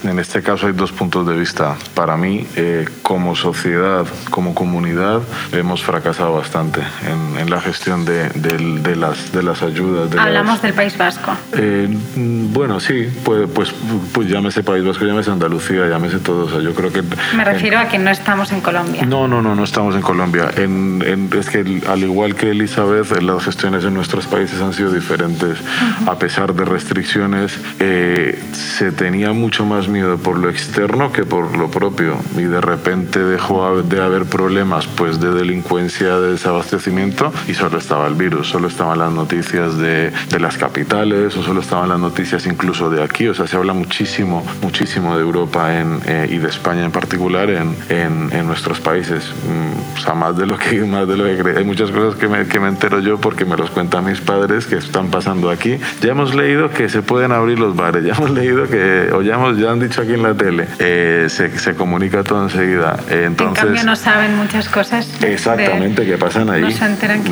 [0.04, 1.74] en este caso hay dos puntos de vista.
[1.92, 8.30] Para mí, eh, como sociedad, como comunidad, hemos fracasado bastante en, la gestión de,
[8.94, 10.16] las, de las ayudas.
[10.16, 11.32] Hablamos del País Vasco.
[11.54, 13.74] Eh, bueno, sí, pues, pues,
[14.12, 16.44] pues, llámese País Vasco, llámese Andalucía, llámese todo.
[16.44, 17.02] O sea, yo creo que...
[17.34, 19.04] Me refiero a que no estamos en Colombia.
[19.06, 20.50] No, no, no, no estamos en Colombia.
[20.50, 25.58] es que al igual que Elizabeth, las gestiones en nuestros países han sido diferentes,
[26.06, 27.07] a pesar de restricciones
[27.80, 32.16] eh, se tenía mucho más miedo por lo externo que por lo propio.
[32.36, 38.06] Y de repente dejó de haber problemas pues, de delincuencia, de desabastecimiento, y solo estaba
[38.06, 42.46] el virus, solo estaban las noticias de, de las capitales, o solo estaban las noticias
[42.46, 43.28] incluso de aquí.
[43.28, 47.50] O sea, se habla muchísimo, muchísimo de Europa en, eh, y de España en particular
[47.50, 49.32] en, en, en, nuestros países.
[49.46, 52.28] Mm, o sea, más de lo que, más de lo que Hay muchas cosas que
[52.28, 55.78] me, que me entero yo porque me los cuentan mis padres que están pasando aquí.
[56.00, 58.04] Ya hemos leído que se pueden abrir los bares.
[58.08, 61.26] Ya hemos leído que, o ya, hemos, ya han dicho aquí en la tele, eh,
[61.28, 62.96] se, se, comunica todo enseguida.
[63.10, 65.22] entonces, en cambio no saben muchas cosas.
[65.22, 66.62] Exactamente, que pasan ahí.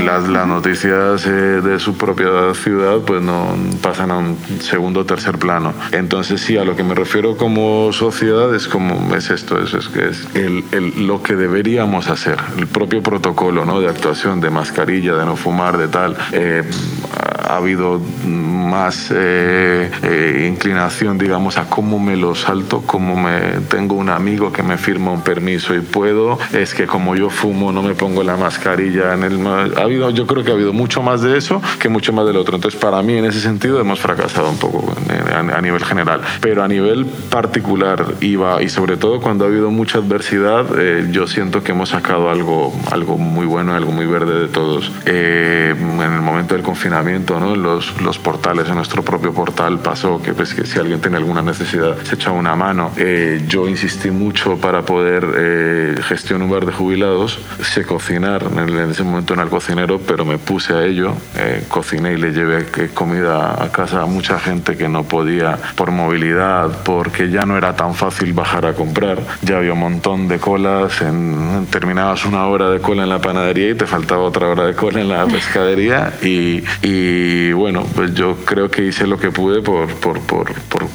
[0.05, 5.07] las, las noticias eh, de su propia ciudad pues no pasan a un segundo o
[5.07, 5.73] tercer plano.
[5.93, 9.89] Entonces sí, a lo que me refiero como sociedad es como es esto, es, es,
[9.97, 13.81] es el, el, lo que deberíamos hacer, el propio protocolo ¿no?
[13.81, 16.17] de actuación, de mascarilla, de no fumar, de tal.
[16.33, 16.63] Eh,
[17.47, 23.95] ha habido más eh, eh, inclinación, digamos, a cómo me lo salto, cómo me tengo
[23.95, 27.83] un amigo que me firma un permiso y puedo, es que como yo fumo no
[27.83, 29.47] me pongo la mascarilla en el...
[29.47, 32.37] Ha habido, yo creo que ha habido mucho más de eso que mucho más del
[32.37, 32.57] otro.
[32.57, 34.95] Entonces, para mí, en ese sentido, hemos fracasado un poco
[35.35, 36.21] a, nivel general.
[36.41, 41.27] Pero a nivel particular, iba, y sobre todo cuando ha habido mucha adversidad, eh, yo
[41.27, 44.91] siento que hemos sacado algo, algo muy bueno, algo muy verde de todos.
[45.05, 47.57] en el momento del confinamiento, ¿no?
[47.57, 51.43] los, los portales, en nuestro propio portal pasó que, pues, que si alguien tiene alguna
[51.43, 52.93] necesidad se echaba una mano.
[52.97, 58.91] Eh, yo insistí mucho para poder eh, gestionar un bar de jubilados, sé cocinar, en
[58.91, 62.67] ese momento en el cocinero, pero me puse a ello, eh, cociné y le llevé
[62.95, 67.75] comida a casa a mucha gente que no podía por movilidad, porque ya no era
[67.75, 72.71] tan fácil bajar a comprar, ya había un montón de colas, en, terminabas una hora
[72.71, 76.13] de cola en la panadería y te faltaba otra hora de cola en la pescadería
[76.23, 80.53] y, y Y bueno, pues yo creo que hice lo que pude por, por, por,
[80.69, 80.87] por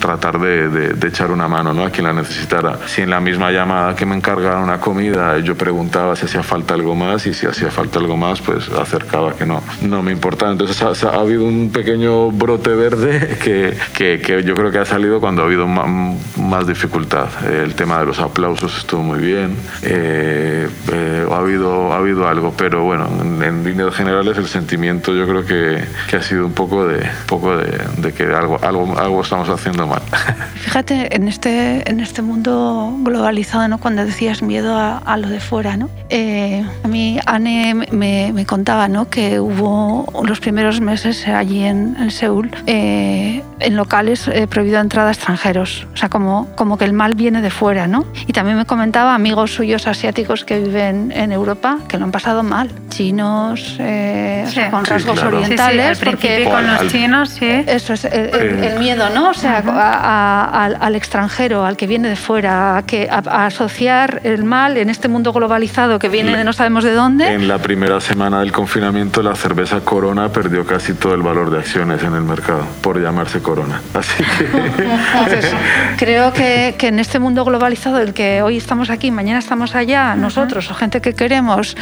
[0.00, 1.84] tratar de, de, echar una mano ¿no?
[1.84, 2.78] a quien la necesitara.
[2.86, 6.74] Si en la misma llamada que me encargaron una comida yo preguntaba si hacía falta
[6.74, 10.52] algo más y si hacía falta algo más, pues acercaba que no, no me importaba.
[10.52, 14.84] Entonces ha, ha habido un pequeño brote verde que, que, que, yo creo que ha
[14.84, 17.28] salido cuando ha habido más, más dificultad.
[17.44, 22.54] El tema de los aplausos estuvo muy bien, eh, eh, ha, habido, ha habido algo,
[22.56, 25.65] pero bueno, en, en, líneas generales el sentimiento yo creo que,
[26.08, 29.86] que ha sido un poco de, poco de, de que algo, algo, algo estamos haciendo
[29.86, 30.02] mal.
[30.54, 33.78] Fíjate, en este, en este mundo globalizado, ¿no?
[33.78, 35.88] cuando decías miedo a, a lo de fuera, ¿no?
[36.08, 39.08] Eh, a mí Anne me, me, contaba ¿no?
[39.08, 45.08] que hubo los primeros meses allí en, en Seúl eh, en locales eh, prohibido entrada
[45.08, 48.04] a extranjeros, o sea, como, como que el mal viene de fuera, ¿no?
[48.26, 52.42] Y también me comentaba amigos suyos asiáticos que viven en Europa que lo han pasado
[52.42, 54.50] mal, chinos, eh, sí.
[54.50, 55.38] o sea, con sí, rasgos claro.
[55.38, 55.55] orientales.
[55.56, 57.64] Sí, al porque con los chinos, sí.
[57.66, 59.30] Eso es el, el, el miedo, ¿no?
[59.30, 59.72] O sea, uh -huh.
[59.74, 64.44] a, a, al, al, extranjero, al que viene de fuera, a, que, a, asociar el
[64.44, 67.32] mal en este mundo globalizado que viene de no sabemos de dónde.
[67.32, 71.58] En la primera semana del confinamiento, la cerveza Corona perdió casi todo el valor de
[71.58, 73.80] acciones en el mercado por llamarse Corona.
[73.94, 74.44] Así que...
[74.44, 75.54] Entonces,
[75.96, 80.12] creo que, que, en este mundo globalizado, el que hoy estamos aquí, mañana estamos allá,
[80.12, 80.20] uh -huh.
[80.20, 81.76] nosotros o gente que queremos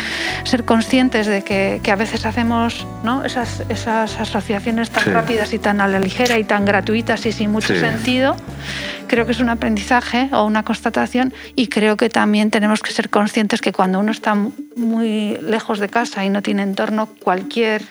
[0.44, 3.24] ser conscientes de que, que a veces hacemos ¿no?
[3.24, 5.10] esas, esas asociaciones tan sí.
[5.10, 7.80] rápidas y tan a la ligera y tan gratuitas y sin mucho sí.
[7.80, 8.36] sentido,
[9.06, 13.10] creo que es un aprendizaje o una constatación y creo que también tenemos que ser
[13.10, 14.34] conscientes que cuando uno está
[14.76, 17.82] muy lejos de casa y no tiene entorno, cualquier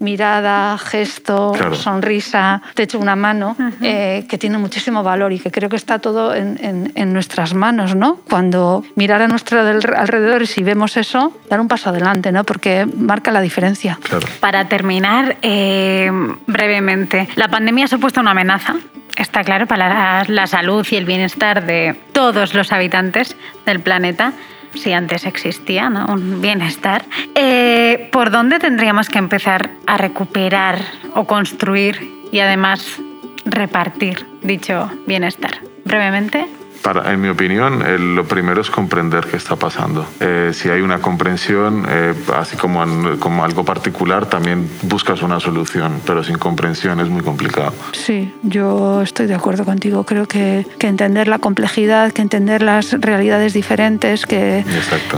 [0.00, 1.74] mirada, gesto, claro.
[1.74, 3.74] sonrisa, te echo una mano, uh -huh.
[3.82, 7.54] eh, que tiene muchísimo valor y que creo que está todo en, en, en, nuestras
[7.54, 8.18] manos, ¿no?
[8.28, 12.44] Cuando mirar a nuestro alrededor y si vemos eso, dar un paso adelante, ¿no?
[12.44, 13.98] Porque marca la diferencia.
[14.02, 14.26] Claro.
[14.40, 16.10] Para terminar, eh,
[16.46, 18.76] brevemente, ¿la pandemia ha supuesto una amenaza?
[19.16, 24.32] Está claro, para la, la salud y el bienestar de todos los habitantes del planeta
[24.74, 26.06] si antes existía ¿no?
[26.06, 27.04] un bienestar,
[27.34, 30.80] eh, ¿por dónde tendríamos que empezar a recuperar
[31.14, 33.00] o construir y además
[33.44, 35.60] repartir dicho bienestar?
[35.84, 36.46] Brevemente
[36.82, 40.06] para, en mi opinión, eh, lo primero es comprender qué está pasando.
[40.20, 45.40] Eh, si hay una comprensión, eh, así como, en, como algo particular, también buscas una
[45.40, 47.72] solución, pero sin comprensión es muy complicado.
[47.92, 50.04] Sí, yo estoy de acuerdo contigo.
[50.04, 54.64] Creo que, que entender la complejidad, que entender las realidades diferentes, que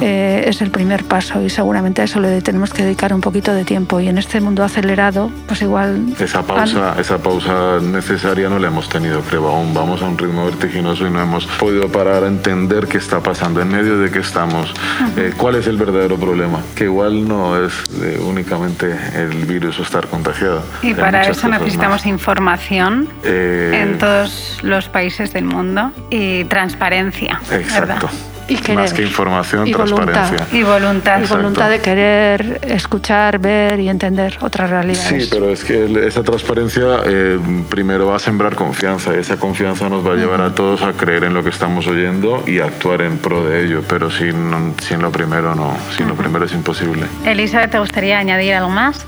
[0.01, 3.53] eh, es el primer paso y seguramente a eso le tenemos que dedicar un poquito
[3.53, 4.01] de tiempo.
[4.01, 6.15] Y en este mundo acelerado, pues igual...
[6.19, 9.75] Esa pausa, esa pausa necesaria no la hemos tenido, creo, aún.
[9.75, 13.61] Vamos a un ritmo vertiginoso y no hemos podido parar a entender qué está pasando,
[13.61, 14.73] en medio de qué estamos,
[15.17, 19.83] eh, cuál es el verdadero problema, que igual no es eh, únicamente el virus o
[19.83, 20.65] estar contagiado.
[20.83, 22.07] Y para eso necesitamos más.
[22.07, 23.81] información eh...
[23.83, 27.41] en todos los países del mundo y transparencia.
[27.51, 27.81] Exacto.
[27.81, 28.11] ¿verdad?
[28.51, 28.77] Y querer.
[28.77, 30.23] Más que información, y transparencia.
[30.23, 30.53] Voluntad.
[30.53, 31.21] Y voluntad.
[31.23, 35.25] Y voluntad de querer escuchar, ver y entender otras realidades.
[35.25, 39.89] Sí, pero es que esa transparencia eh, primero va a sembrar confianza y esa confianza
[39.89, 43.03] nos va a llevar a todos a creer en lo que estamos oyendo y actuar
[43.03, 47.07] en pro de ello, pero sin, sin lo primero no, sin lo primero es imposible.
[47.25, 49.05] Elizabeth, ¿te gustaría añadir algo más?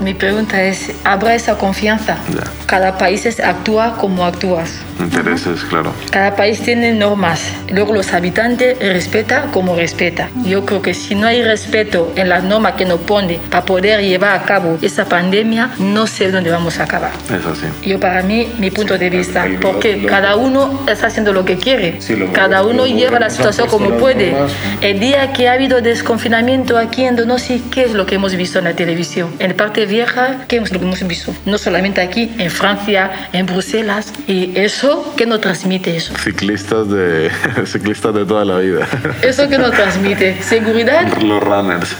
[0.00, 2.18] Mi pregunta es, ¿habrá esa confianza?
[2.34, 2.44] Ya.
[2.66, 4.80] Cada país actúa como actúas.
[4.98, 5.68] Intereses, uh -huh.
[5.68, 5.92] claro.
[6.10, 10.30] Cada país tiene normas, luego los habitantes respeta como respeta.
[10.44, 14.00] Yo creo que si no hay respeto en las normas que nos pone para poder
[14.02, 17.12] llevar a cabo esa pandemia, no sé dónde vamos a acabar.
[17.26, 17.66] Es así.
[17.88, 21.08] Yo para mí, mi punto sí, de vista, el, el, porque lo, cada uno está
[21.08, 22.00] haciendo lo que quiere.
[22.00, 24.34] Sí, lo, cada uno lleva la situación como puede.
[24.80, 28.58] El día que ha habido desconfinamiento aquí en Donosti, ¿qué es lo que hemos visto
[28.58, 29.30] en la televisión?
[29.38, 31.34] En parte vieja, ¿qué es lo que hemos visto?
[31.44, 34.12] No solamente aquí, en Francia, en Bruselas.
[34.26, 36.14] Y eso, ¿qué nos transmite eso?
[36.18, 37.30] Ciclistas de,
[37.66, 38.86] ciclistas de toda la vida.
[39.22, 40.42] ¿Eso que nos transmite?
[40.42, 41.06] ¿Seguridad?
[41.20, 41.96] Los runners.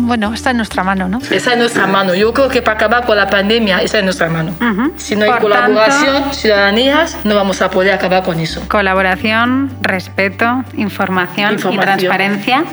[0.00, 1.20] Bueno, está en nuestra mano, ¿no?
[1.20, 1.34] Sí.
[1.34, 2.14] Está en nuestra mano.
[2.14, 4.52] Yo creo que para acabar con la pandemia está en nuestra mano.
[4.60, 4.92] Uh -huh.
[4.96, 8.62] Si no hay Por colaboración, tanto, ciudadanías, no vamos a poder acabar con eso.
[8.68, 11.74] Colaboración, respeto, información, información.
[11.74, 12.64] y transparencia.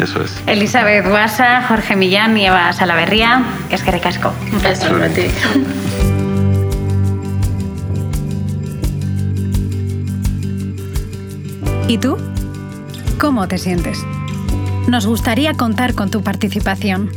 [0.00, 0.42] Eso es.
[0.46, 3.42] Elizabeth Guasa, Jorge Millán y Eva Salaverría.
[3.70, 4.32] Es que recasco.
[11.86, 12.16] ¿Y tú?
[13.22, 14.04] ¿Cómo te sientes?
[14.88, 17.08] Nos gustaría contar con tu participación.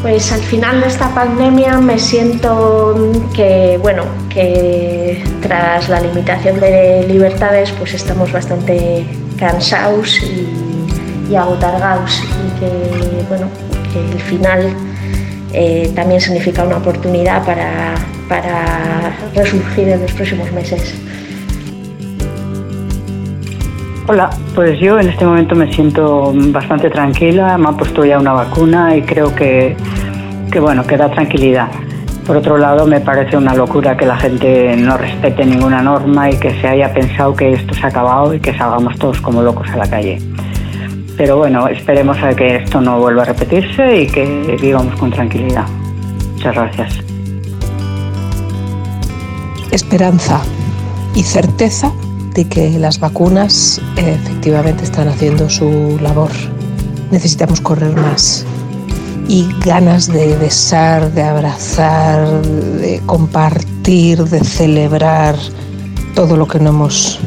[0.00, 7.04] Pues al final de esta pandemia me siento que, bueno, que tras la limitación de
[7.06, 9.04] libertades pues estamos bastante
[9.36, 13.46] cansados y, y agotargados y que, bueno,
[13.92, 14.74] que el final
[15.52, 17.94] eh, también significa una oportunidad para,
[18.26, 20.94] para resurgir en los próximos meses.
[24.08, 28.32] Hola, pues yo en este momento me siento bastante tranquila, me han puesto ya una
[28.32, 29.76] vacuna y creo que,
[30.50, 31.68] que bueno, que da tranquilidad.
[32.26, 36.36] Por otro lado, me parece una locura que la gente no respete ninguna norma y
[36.36, 39.68] que se haya pensado que esto se ha acabado y que salgamos todos como locos
[39.70, 40.18] a la calle.
[41.16, 45.66] Pero bueno, esperemos a que esto no vuelva a repetirse y que vivamos con tranquilidad.
[46.34, 46.98] Muchas gracias.
[49.70, 50.40] Esperanza
[51.14, 51.92] y certeza
[52.34, 56.30] de que las vacunas eh, efectivamente están haciendo su labor.
[57.10, 58.44] Necesitamos correr más
[59.28, 65.36] y ganas de besar, de abrazar, de compartir, de celebrar
[66.14, 67.20] todo lo que no hemos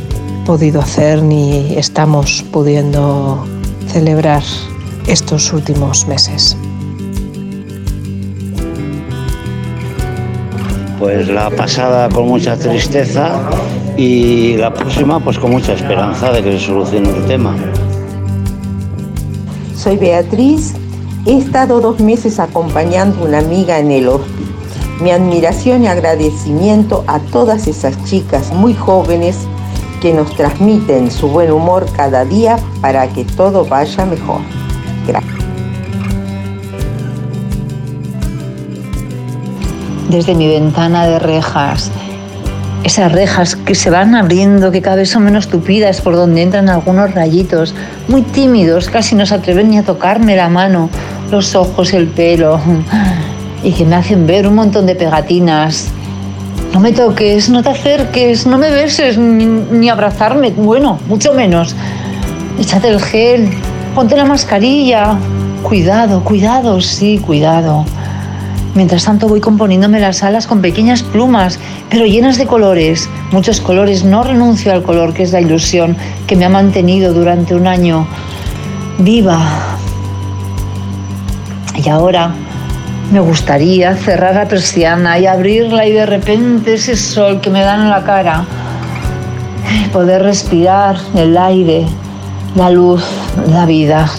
[0.45, 3.45] podido hacer ni estamos pudiendo
[3.87, 4.43] celebrar
[5.07, 6.57] estos últimos meses.
[10.99, 13.41] Pues la pasada con mucha tristeza
[13.97, 17.55] y la próxima pues con mucha esperanza de que se solucione el tema.
[19.75, 20.73] Soy Beatriz,
[21.25, 24.45] he estado dos meses acompañando a una amiga en el hospital.
[25.01, 29.35] Mi admiración y agradecimiento a todas esas chicas muy jóvenes
[30.01, 34.39] que nos transmiten su buen humor cada día para que todo vaya mejor.
[35.05, 35.34] Gracias.
[40.09, 41.91] Desde mi ventana de rejas,
[42.85, 46.69] esas rejas que se van abriendo, que cada vez son menos tupidas, por donde entran
[46.69, 47.73] algunos rayitos,
[48.07, 50.91] muy tímidos, casi no se atreven ni a tocarme la mano,
[51.31, 52.59] los ojos, el pelo,
[53.63, 55.87] y que me hacen ver un montón de pegatinas.
[56.73, 61.75] No me toques, no te acerques, no me beses, ni, abrazarme, bueno, mucho menos.
[62.59, 63.49] Échate el gel,
[63.95, 65.17] ponte la mascarilla.
[65.63, 67.83] Cuidado, cuidado, sí, cuidado.
[68.75, 71.59] Mientras tanto voy componiéndome las alas con pequeñas plumas,
[71.89, 74.03] pero llenas de colores, muchos colores.
[74.03, 75.95] No renuncio al color que es la ilusión
[76.27, 78.05] que me ha mantenido durante un año
[78.97, 79.39] viva.
[81.81, 82.35] Y ahora
[83.13, 87.75] me gustaría cerrar la persiana y abrirla y de repente ese sol que me da
[87.75, 88.43] en la cara,
[89.93, 91.85] poder respirar el aire,
[92.55, 93.05] la luz,
[93.49, 94.09] la vida.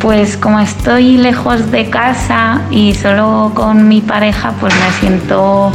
[0.00, 5.70] Pues como estoy lejos de casa y solo con mi pareja, pues me siento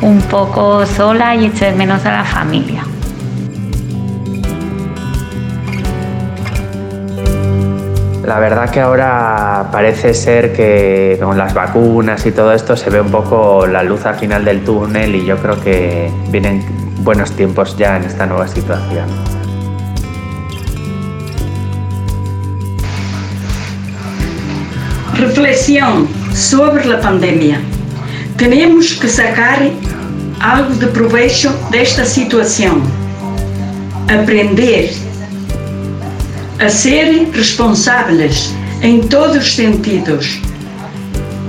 [0.00, 2.84] un poco sola y echo de menos a la familia.
[8.24, 13.00] La verdad que ahora parece ser que con las vacunas y todo esto se ve
[13.00, 16.64] un poco la luz al final del túnel y yo creo que vienen
[17.04, 19.45] buenos tiempos ya en esta nueva situación.
[25.18, 27.58] Reflexão sobre a pandemia.
[28.36, 29.60] Temos que sacar
[30.38, 32.82] algo de proveito desta situação.
[34.08, 34.94] Aprender
[36.58, 40.38] a ser responsáveis em todos os sentidos.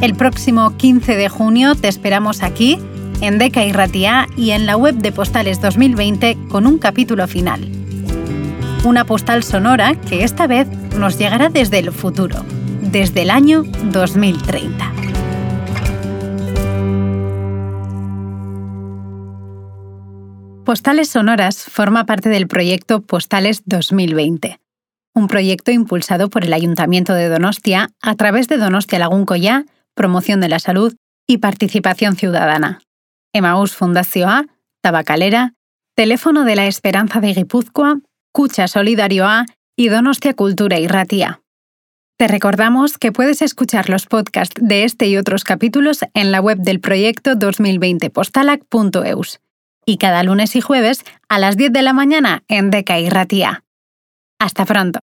[0.00, 2.78] El próximo 15 de junio te esperamos aquí,
[3.20, 7.68] en Deca y Ratia y en la web de Postales 2020 con un capítulo final.
[8.84, 12.44] Una postal sonora que esta vez nos llegará desde el futuro,
[12.92, 14.92] desde el año 2030.
[20.64, 24.60] Postales Sonoras forma parte del proyecto Postales 2020
[25.16, 29.64] un proyecto impulsado por el Ayuntamiento de Donostia a través de Donostia Laguncoya,
[29.94, 30.94] promoción de la salud
[31.26, 32.82] y participación ciudadana.
[33.32, 34.44] Emaús Fundazioa,
[34.82, 35.54] Tabacalera,
[35.96, 38.00] Teléfono de la Esperanza de Guipúzcoa,
[38.30, 41.40] Cucha Solidario A y Donostia Cultura y Ratía.
[42.18, 46.58] Te recordamos que puedes escuchar los podcasts de este y otros capítulos en la web
[46.58, 49.40] del proyecto 2020postalac.eus
[49.86, 53.62] y cada lunes y jueves a las 10 de la mañana en Deca y Ratía.
[54.38, 55.00] Hasta pronto.